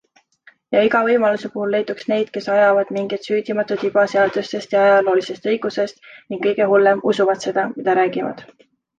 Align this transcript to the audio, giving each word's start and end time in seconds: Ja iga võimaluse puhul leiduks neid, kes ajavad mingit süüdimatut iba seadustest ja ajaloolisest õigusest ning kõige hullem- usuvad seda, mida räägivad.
Ja 0.75 0.79
iga 0.85 0.99
võimaluse 1.07 1.49
puhul 1.55 1.73
leiduks 1.73 2.07
neid, 2.11 2.29
kes 2.37 2.47
ajavad 2.53 2.93
mingit 2.95 3.27
süüdimatut 3.29 3.83
iba 3.89 4.05
seadustest 4.13 4.73
ja 4.75 4.81
ajaloolisest 4.85 5.45
õigusest 5.51 6.01
ning 6.33 6.41
kõige 6.47 6.67
hullem- 6.71 7.03
usuvad 7.13 7.45
seda, 7.47 7.67
mida 7.75 7.95
räägivad. 8.01 8.43